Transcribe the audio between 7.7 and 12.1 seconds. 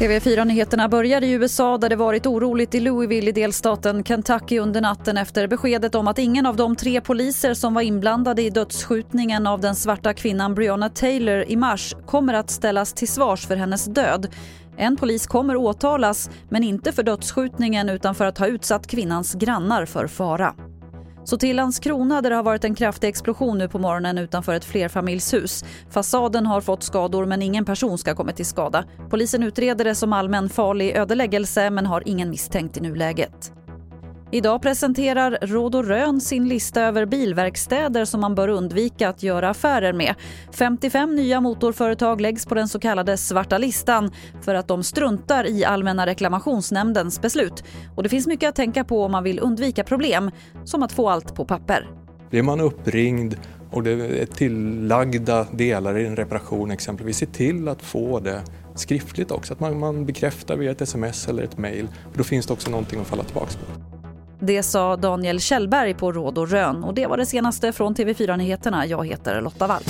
var inblandade i dödsskjutningen av den svarta kvinnan Breonna Taylor i mars